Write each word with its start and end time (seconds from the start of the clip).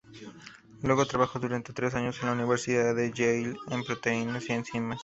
Luego 0.81 1.05
trabajó 1.05 1.37
durante 1.37 1.73
tres 1.73 1.93
años 1.93 2.19
en 2.21 2.25
la 2.25 2.33
Universidad 2.33 2.95
de 2.95 3.11
Yale 3.11 3.55
en 3.69 3.83
proteínas 3.83 4.49
y 4.49 4.53
enzimas. 4.53 4.99